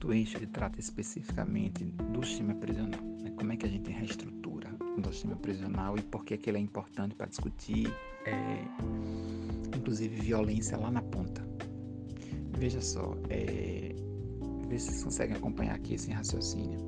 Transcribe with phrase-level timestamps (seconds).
[0.00, 3.00] quarto eixo ele trata especificamente do sistema prisional.
[3.22, 3.30] Né?
[3.36, 6.60] Como é que a gente reestrutura o sistema prisional e por que, que ele é
[6.60, 7.86] importante para discutir,
[8.26, 8.64] é,
[9.76, 11.46] inclusive, violência lá na ponta.
[12.58, 13.94] Veja só, é,
[14.70, 16.78] se vocês conseguem acompanhar aqui esse raciocínio.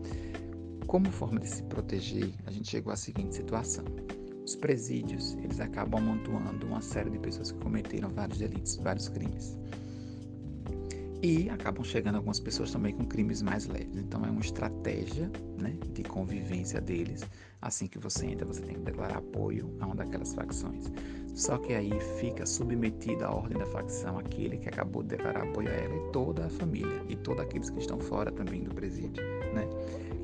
[0.86, 3.84] Como forma de se proteger, a gente chegou à seguinte situação.
[4.44, 9.56] Os presídios, eles acabam amontoando uma série de pessoas que cometeram vários delitos, vários crimes.
[11.22, 13.96] E acabam chegando algumas pessoas também com crimes mais leves.
[13.96, 17.22] Então é uma estratégia né, de convivência deles.
[17.60, 20.90] Assim que você entra, você tem que declarar apoio a uma daquelas facções.
[21.32, 25.68] Só que aí fica submetido à ordem da facção aquele que acabou de declarar apoio
[25.68, 29.22] a ela e toda a família e todos aqueles que estão fora também do presídio,
[29.54, 29.68] né?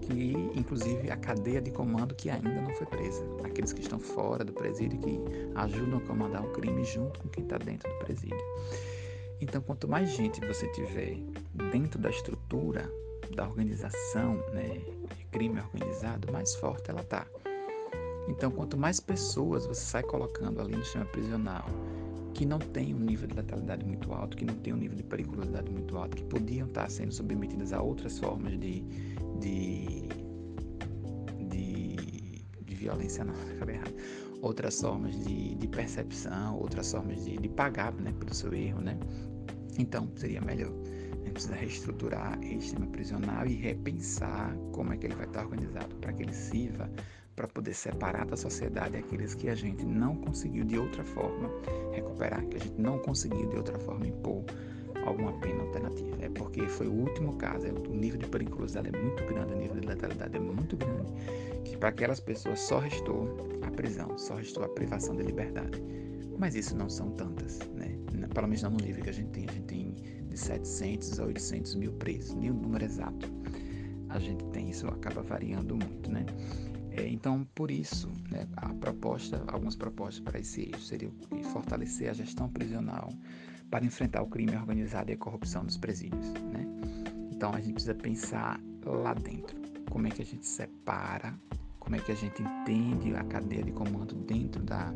[0.02, 4.44] Que inclusive a cadeia de comando que ainda não foi presa, aqueles que estão fora
[4.44, 5.20] do presídio que
[5.54, 8.36] ajudam a comandar o crime junto com quem está dentro do presídio.
[9.41, 11.17] Então, quanto mais gente você tiver
[11.70, 12.91] dentro da estrutura
[13.34, 14.80] da organização, né,
[15.17, 17.27] de crime organizado, mais forte ela está.
[18.28, 21.67] Então, quanto mais pessoas você sai colocando ali no sistema prisional
[22.34, 25.03] que não tem um nível de letalidade muito alto, que não tem um nível de
[25.03, 28.80] periculosidade muito alto, que podiam estar sendo submetidas a outras formas de,
[29.41, 30.08] de,
[31.48, 31.97] de,
[32.64, 33.92] de violência, não, falei errado,
[34.41, 38.98] outras formas de, de percepção, outras formas de, de pagar né, pelo seu erro, né?
[39.78, 40.72] Então, seria melhor.
[41.12, 45.45] A gente precisa reestruturar esse sistema prisional e repensar como é que ele vai estar
[45.45, 46.91] organizado para que ele sirva
[47.36, 51.48] para poder separar da sociedade aqueles que a gente não conseguiu de outra forma
[51.92, 54.42] recuperar, que a gente não conseguiu de outra forma impor
[55.06, 56.17] alguma pena alternativa.
[56.20, 59.56] É porque foi o último caso, é, o nível de periculosidade é muito grande, o
[59.56, 61.12] nível de letalidade é muito grande,
[61.64, 65.83] que para aquelas pessoas só restou a prisão, só restou a privação de liberdade.
[66.38, 67.98] Mas isso não são tantas, né?
[68.34, 69.47] Pelo menos não no nível que a gente tem.
[69.48, 69.94] A gente tem
[70.28, 73.28] de 700 a 800 mil presos, nem o número exato.
[74.08, 76.24] A gente tem isso, acaba variando muito, né?
[76.90, 81.12] É, então, por isso, né, a proposta, algumas propostas para esse eixo seriam
[81.52, 83.08] fortalecer a gestão prisional
[83.70, 86.67] para enfrentar o crime organizado e a corrupção nos presídios, né?
[87.30, 89.56] Então, a gente precisa pensar lá dentro,
[89.90, 91.39] como é que a gente separa,
[91.88, 94.92] como é que a gente entende a cadeia de comando dentro da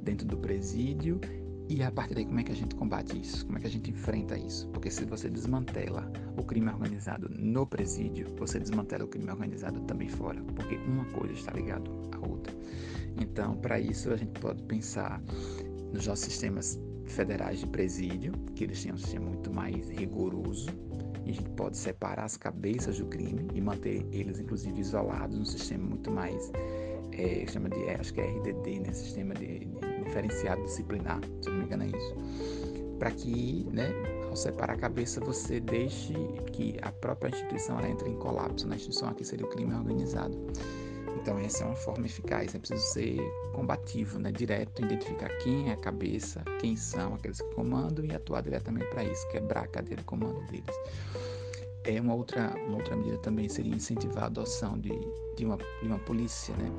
[0.00, 1.20] dentro do presídio
[1.68, 3.44] e a partir daí como é que a gente combate isso?
[3.46, 4.68] Como é que a gente enfrenta isso?
[4.68, 10.08] Porque se você desmantela o crime organizado no presídio, você desmantela o crime organizado também
[10.08, 12.54] fora, porque uma coisa está ligada à outra.
[13.20, 15.20] Então, para isso a gente pode pensar
[15.92, 20.68] nos nossos sistemas federais de presídio, que eles têm um sistema muito mais rigoroso,
[21.24, 25.44] e a gente pode separar as cabeças do crime e manter eles inclusive isolados num
[25.44, 26.50] sistema muito mais
[27.12, 31.50] é, chama de, é, acho que é RDD, né, sistema de, de diferenciado disciplinar, se
[31.50, 32.14] não me engano é isso.
[32.98, 33.90] Para que, né,
[34.28, 36.14] ao separar a cabeça, você deixe
[36.52, 38.66] que a própria instituição entre em colapso.
[38.68, 40.36] Na instituição aqui seria o crime organizado.
[41.16, 42.54] Então, essa é uma forma eficaz.
[42.54, 43.18] É preciso ser
[43.52, 44.32] combativo, né?
[44.32, 49.04] direto, identificar quem é a cabeça, quem são aqueles que comandam e atuar diretamente para
[49.04, 50.74] isso, quebrar a cadeia de comando deles.
[51.84, 54.92] É uma outra, uma outra medida também seria incentivar a adoção de,
[55.36, 56.70] de, uma, de uma polícia, né?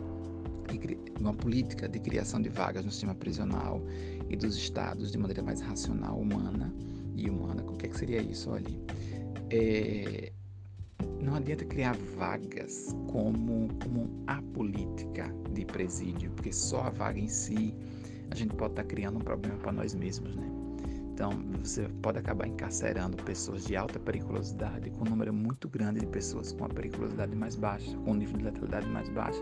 [1.20, 3.82] uma política de criação de vagas no sistema prisional
[4.30, 6.74] e dos estados de maneira mais racional, humana
[7.16, 7.64] e humana.
[7.64, 8.50] O que, é que seria isso?
[8.50, 8.70] Olha,
[9.50, 10.32] é,
[11.22, 17.28] não adianta criar vagas como, como a política de presídio, porque só a vaga em
[17.28, 17.76] si
[18.32, 20.50] a gente pode estar tá criando um problema para nós mesmos, né?
[21.14, 21.32] Então,
[21.64, 26.52] você pode acabar encarcerando pessoas de alta periculosidade com um número muito grande de pessoas
[26.52, 29.40] com a periculosidade mais baixa, com um nível de letalidade mais baixo.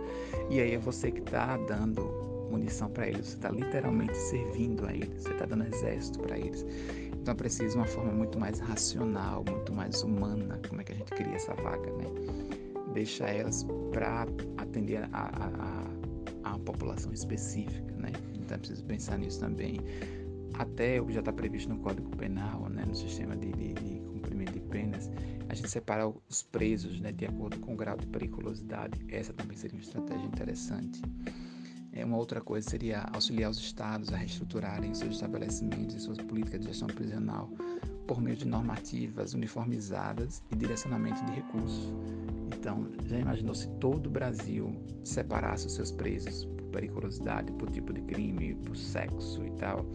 [0.50, 4.94] E aí é você que está dando munição para eles, você está literalmente servindo a
[4.94, 6.66] eles, você está dando exército para eles.
[7.14, 11.12] Então, preciso uma forma muito mais racional, muito mais humana, como é que a gente
[11.12, 12.06] cria essa vaga, né?
[12.94, 14.26] Deixa elas para
[14.58, 18.12] atender a, a, a, a população específica, né?
[18.34, 19.80] Então, é preciso pensar nisso também
[20.60, 24.00] até o que já está previsto no Código Penal, né, no sistema de, de, de,
[24.02, 25.10] cumprimento de penas,
[25.48, 29.00] a gente separa os presos né, de acordo com o grau de periculosidade.
[29.08, 31.02] Essa também seria uma estratégia interessante.
[31.92, 36.62] É, uma outra coisa seria auxiliar os estados a reestruturarem seus estabelecimentos e suas políticas
[36.62, 37.50] de gestão prisional
[38.08, 41.94] por meio de normativas uniformizadas e direcionamento de recursos.
[42.56, 47.94] Então, já imaginou se todo o Brasil separasse os seus presos por periculosidade, por tipo
[47.94, 49.86] de crime, por sexo e tal?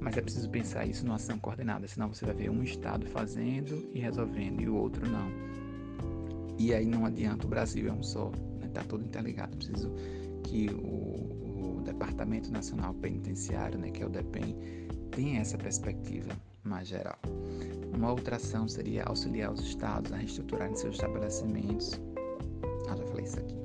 [0.00, 3.90] Mas é preciso pensar isso numa ação coordenada, senão você vai ver um estado fazendo
[3.92, 5.30] e resolvendo e o outro não.
[6.58, 8.30] E aí não adianta, o Brasil é um só,
[8.64, 8.86] está né?
[8.88, 9.56] Todo interligado.
[9.56, 9.92] Preciso
[10.42, 14.56] que o, o, Departamento Nacional Penitenciário, né, que é o DEPEN,
[15.10, 16.30] tenha essa perspectiva
[16.62, 17.18] mais geral.
[17.94, 22.00] Uma outra ação seria auxiliar os estados a reestruturarem seus estabelecimentos.
[22.88, 23.56] Ah, já falei isso aqui.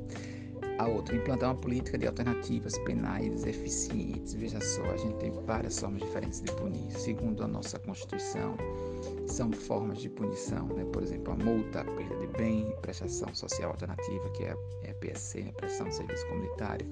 [0.77, 4.33] A outra, implantar uma política de alternativas penais eficientes.
[4.33, 6.91] Veja só, a gente tem várias formas diferentes de punir.
[6.91, 8.57] Segundo a nossa Constituição,
[9.25, 10.85] são formas de punição, né?
[10.91, 14.91] por exemplo, a multa, a perda de bem, prestação social alternativa, que é a, é
[14.91, 15.53] a PSC, né?
[15.55, 16.87] prestação de serviço comunitário,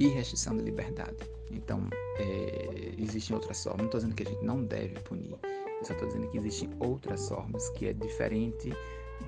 [0.00, 1.16] e restrição de liberdade.
[1.52, 1.88] Então,
[2.18, 3.78] é, existem outras formas.
[3.78, 6.70] Não estou dizendo que a gente não deve punir, eu só estou dizendo que existem
[6.80, 8.72] outras formas que é diferente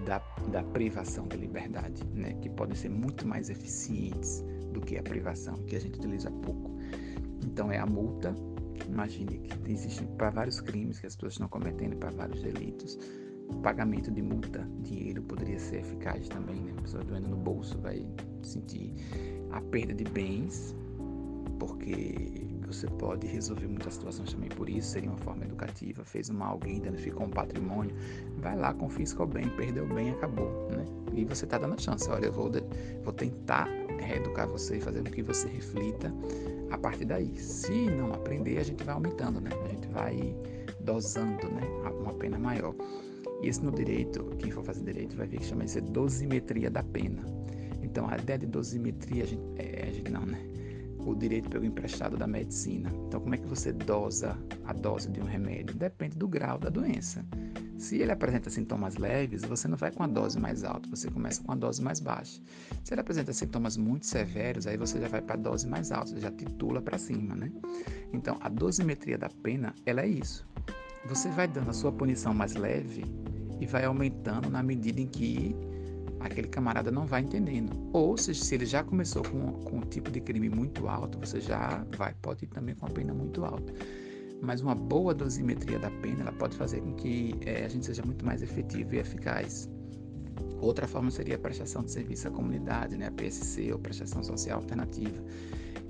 [0.04, 0.18] da,
[0.50, 2.34] da privação da liberdade, né?
[2.40, 6.70] que podem ser muito mais eficientes do que a privação, que a gente utiliza pouco.
[7.44, 8.34] Então é a multa,
[8.86, 12.98] imagine que existe para vários crimes que as pessoas estão cometendo, para vários delitos,
[13.62, 16.74] pagamento de multa, dinheiro poderia ser eficaz também, né?
[16.76, 18.06] A pessoa doendo no bolso vai
[18.42, 18.94] sentir
[19.50, 20.76] a perda de bens,
[21.58, 26.04] porque você pode resolver muitas situações também por isso, seria uma forma educativa.
[26.04, 27.94] Fez mal alguém, danificou um patrimônio,
[28.38, 30.84] vai lá, confisca o bem, perdeu o bem, acabou, né?
[31.14, 32.50] E você está dando a chance, olha, eu vou,
[33.02, 33.68] vou tentar
[33.98, 36.12] reeducar você e fazer com que você reflita
[36.70, 37.36] a partir daí.
[37.38, 39.50] Se não aprender, a gente vai aumentando, né?
[39.64, 40.36] A gente vai
[40.80, 41.62] dosando, né?
[42.00, 42.74] Uma pena maior.
[43.42, 46.70] E isso no direito, quem for fazer direito vai ver que chama isso de dosimetria
[46.70, 47.24] da pena.
[47.82, 50.38] Então a ideia de dosimetria, a gente, é, a gente não, né?
[51.10, 52.90] O direito pelo emprestado da medicina.
[53.06, 55.74] Então, como é que você dosa a dose de um remédio?
[55.76, 57.24] Depende do grau da doença.
[57.78, 61.42] Se ele apresenta sintomas leves, você não vai com a dose mais alta, você começa
[61.42, 62.40] com a dose mais baixa.
[62.82, 66.10] Se ele apresenta sintomas muito severos, aí você já vai para a dose mais alta,
[66.10, 67.52] você já titula para cima, né?
[68.12, 70.44] Então, a dosimetria da pena, ela é isso.
[71.06, 73.04] Você vai dando a sua punição mais leve
[73.60, 75.54] e vai aumentando na medida em que
[76.20, 77.72] aquele camarada não vai entendendo.
[77.92, 81.40] Ou seja, se ele já começou com, com um tipo de crime muito alto, você
[81.40, 83.72] já vai, pode ir também com a pena muito alta.
[84.40, 88.02] Mas uma boa dosimetria da pena ela pode fazer com que é, a gente seja
[88.04, 89.68] muito mais efetivo e eficaz.
[90.60, 94.58] Outra forma seria a prestação de serviço à comunidade, né, a PSC ou prestação social
[94.58, 95.22] alternativa.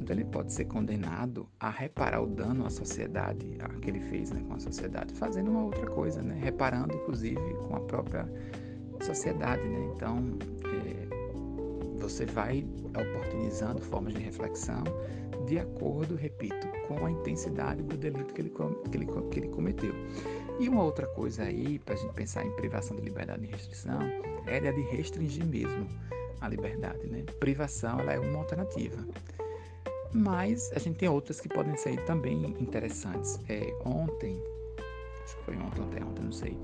[0.00, 3.46] Então ele pode ser condenado a reparar o dano à sociedade,
[3.82, 7.76] que ele fez né, com a sociedade, fazendo uma outra coisa, né, reparando inclusive com
[7.76, 8.28] a própria
[9.04, 9.90] sociedade, né?
[9.94, 14.84] Então, é, você vai oportunizando formas de reflexão
[15.46, 19.94] de acordo, repito, com a intensidade do delito que ele, que ele, que ele cometeu.
[20.60, 24.00] E uma outra coisa aí, para a gente pensar em privação de liberdade e restrição,
[24.46, 25.86] é a de restringir mesmo
[26.40, 27.24] a liberdade, né?
[27.40, 28.96] Privação, ela é uma alternativa.
[30.12, 33.38] Mas a gente tem outras que podem ser também interessantes.
[33.48, 34.42] É, ontem,
[35.24, 36.58] acho que foi ontem, ontem, ontem, não sei,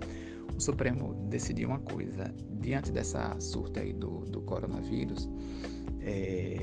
[0.56, 2.32] o Supremo decidiu uma coisa.
[2.60, 5.28] Diante dessa surta aí do, do coronavírus,
[6.00, 6.56] é,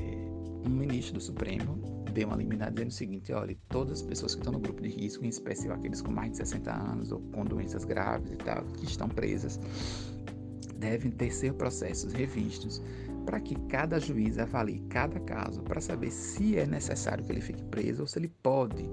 [0.66, 4.40] um ministro do Supremo deu uma liminar dizendo o seguinte: olha, todas as pessoas que
[4.40, 7.44] estão no grupo de risco, em especial aqueles com mais de 60 anos ou com
[7.44, 9.60] doenças graves e tal, que estão presas,
[10.78, 12.82] devem ter seus processos revistos
[13.24, 17.62] para que cada juiz avalie cada caso para saber se é necessário que ele fique
[17.64, 18.88] preso ou se ele pode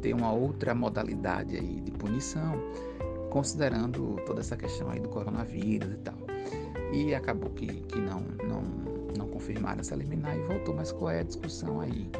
[0.00, 2.58] ter uma outra modalidade aí de punição
[3.30, 6.16] considerando toda essa questão aí do coronavírus e tal.
[6.92, 8.62] E acabou que, que não, não,
[9.16, 12.10] não confirmaram essa liminar e voltou, mas qual é a discussão aí?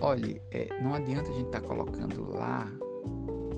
[0.00, 2.70] Olha, é, não adianta a gente estar tá colocando lá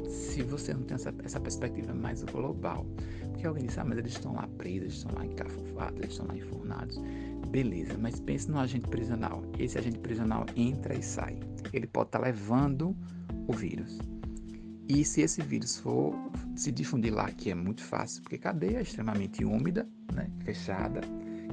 [0.09, 2.87] se você não tem essa, essa perspectiva mais global.
[3.31, 6.27] Porque alguém diz, ah, mas eles estão lá presos, eles estão lá encafufados, eles estão
[6.27, 7.01] lá enfornados.
[7.49, 9.43] Beleza, mas pense no agente prisional.
[9.59, 11.39] Esse agente prisional entra e sai.
[11.73, 12.97] Ele pode estar tá levando
[13.47, 13.99] o vírus.
[14.91, 16.13] E se esse vírus for
[16.57, 21.01] se difundir lá, que é muito fácil, porque cadeia é extremamente úmida, né, fechada,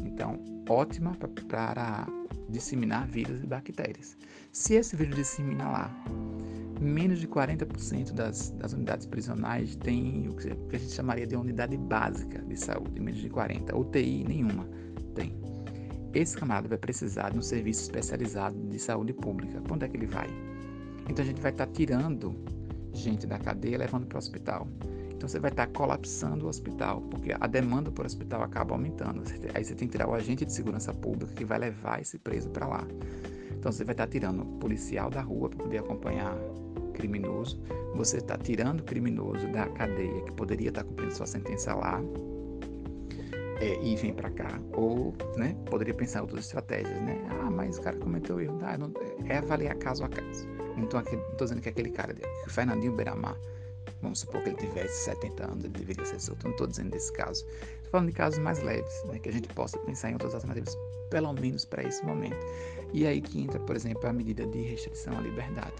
[0.03, 1.15] então ótima
[1.47, 2.07] para
[2.49, 4.17] disseminar vírus e bactérias.
[4.51, 6.03] Se esse vírus disseminar lá,
[6.81, 11.77] menos de 40% das, das unidades prisionais tem o que a gente chamaria de unidade
[11.77, 13.71] básica de saúde, menos de 40%.
[13.79, 14.67] UTI nenhuma
[15.13, 15.39] tem.
[16.11, 19.61] Esse camarada vai precisar de um serviço especializado de saúde pública.
[19.71, 20.27] Onde é que ele vai?
[21.07, 22.56] Então a gente vai estar tá tirando
[22.97, 24.67] gente da cadeia levando para o hospital.
[25.11, 29.23] Então você vai estar colapsando o hospital, porque a demanda por hospital acaba aumentando.
[29.53, 32.49] Aí você tem que tirar o agente de segurança pública que vai levar esse preso
[32.49, 32.87] para lá.
[33.51, 36.37] Então você vai estar tirando policial da rua para poder acompanhar
[36.93, 37.59] criminoso.
[37.95, 41.99] Você está tirando o criminoso da cadeia que poderia estar cumprindo sua sentença lá
[43.59, 44.59] é, e vem para cá.
[44.73, 47.19] Ou né, poderia pensar outras estratégias, né?
[47.29, 48.59] Ah, mas o cara cometeu erro.
[48.61, 48.91] Ah, não,
[49.25, 50.47] é avaliar caso a caso.
[50.77, 53.37] Então, estou dizendo que aquele cara, o Fernandinho Beiramar,
[54.01, 56.43] vamos supor que ele tivesse 70 anos, ele deveria ser solto.
[56.43, 57.45] Não estou dizendo desse caso.
[57.47, 60.77] Estou falando de casos mais leves, né, que a gente possa pensar em outras alternativas,
[61.09, 62.37] pelo menos para esse momento.
[62.93, 65.75] E aí que entra, por exemplo, a medida de restrição à liberdade.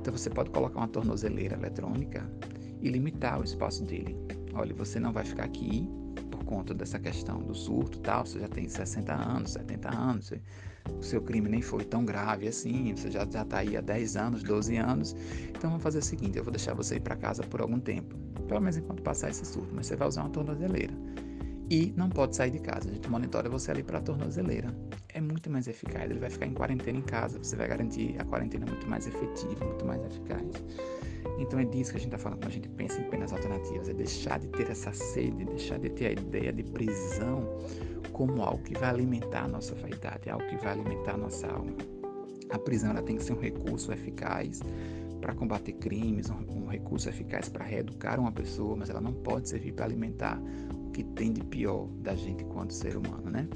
[0.00, 2.26] Então, você pode colocar uma tornozeleira eletrônica
[2.80, 4.16] e limitar o espaço dele.
[4.54, 5.88] Olha, você não vai ficar aqui
[6.30, 10.40] por conta dessa questão do surto tal, você já tem 60 anos, 70 anos, você,
[10.98, 14.42] o seu crime nem foi tão grave assim, você já está aí há 10 anos,
[14.42, 15.16] 12 anos,
[15.48, 18.16] então vamos fazer o seguinte, eu vou deixar você ir para casa por algum tempo,
[18.48, 21.11] pelo menos enquanto passar esse surto, mas você vai usar uma tornozeleira.
[21.70, 24.74] E não pode sair de casa, a gente monitora você ali para a tornozeleira.
[25.08, 28.24] É muito mais eficaz, ele vai ficar em quarentena em casa, você vai garantir a
[28.24, 30.46] quarentena muito mais efetiva, muito mais eficaz.
[31.38, 33.88] Então é disso que a gente está falando quando a gente pensa em penas alternativas,
[33.88, 37.58] é deixar de ter essa sede, deixar de ter a ideia de prisão
[38.12, 41.72] como algo que vai alimentar a nossa vaidade, algo que vai alimentar a nossa alma.
[42.50, 44.60] A prisão ela tem que ser um recurso eficaz
[45.20, 49.48] para combater crimes, um, um recurso eficaz para reeducar uma pessoa, mas ela não pode
[49.48, 50.40] servir para alimentar
[50.92, 53.48] que tem de pior da gente enquanto ser humano, né?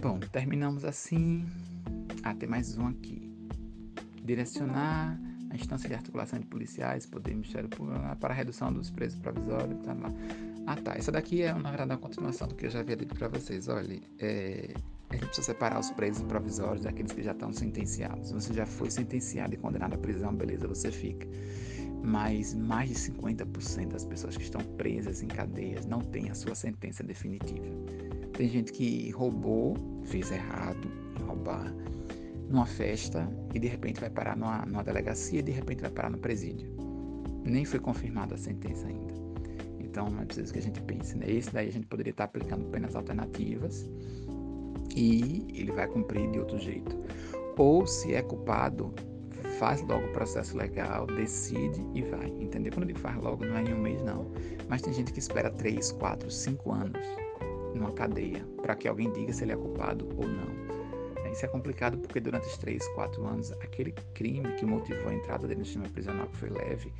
[0.00, 1.44] Bom, terminamos assim.
[2.22, 3.30] Ah, tem mais um aqui.
[4.24, 5.18] Direcionar
[5.50, 9.78] a instância de articulação de policiais, poder Ministério Público, para a redução dos presos provisórios.
[9.84, 10.12] Tá lá.
[10.66, 13.14] Ah tá, essa daqui é na verdade uma continuação do que eu já havia dito
[13.14, 13.68] para vocês.
[13.68, 14.72] Olha, é,
[15.10, 18.30] a gente precisa separar os presos provisórios daqueles que já estão sentenciados.
[18.30, 21.26] Você já foi sentenciado e condenado à prisão, beleza, você fica.
[22.02, 26.54] Mas mais de 50% das pessoas que estão presas em cadeias não têm a sua
[26.54, 27.66] sentença definitiva.
[28.32, 30.90] Tem gente que roubou, fez errado
[31.20, 31.72] em roubar,
[32.48, 36.10] numa festa e de repente vai parar numa, numa delegacia e de repente vai parar
[36.10, 36.68] no presídio.
[37.44, 39.12] Nem foi confirmada a sentença ainda.
[39.80, 41.26] Então é preciso que a gente pense, né?
[41.28, 43.88] Esse daí a gente poderia estar aplicando penas alternativas
[44.94, 46.96] e ele vai cumprir de outro jeito.
[47.56, 48.94] Ou se é culpado,
[49.62, 52.26] faz logo o processo legal, decide e vai.
[52.40, 52.72] Entendeu?
[52.72, 54.28] Quando digo faz logo, não é em um mês, não.
[54.68, 57.06] Mas tem gente que espera 3, 4, 5 anos
[57.72, 61.30] numa cadeia para que alguém diga se ele é culpado ou não.
[61.30, 65.46] Isso é complicado porque durante os 3, 4 anos, aquele crime que motivou a entrada
[65.46, 66.92] dele no sistema prisional, que foi leve,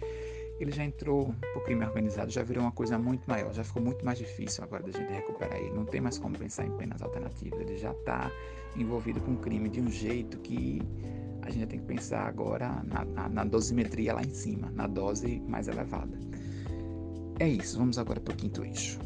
[0.61, 4.05] ele já entrou por crime organizado, já virou uma coisa muito maior, já ficou muito
[4.05, 5.73] mais difícil agora da gente recuperar ele.
[5.73, 8.31] Não tem mais como pensar em penas alternativas, ele já está
[8.77, 10.81] envolvido com o crime de um jeito que
[11.43, 15.41] a gente tem que pensar agora na, na, na dosimetria lá em cima, na dose
[15.49, 16.19] mais elevada.
[17.39, 18.99] É isso, vamos agora para o quinto eixo.